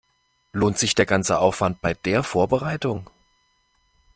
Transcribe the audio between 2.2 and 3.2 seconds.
Vorbereitung?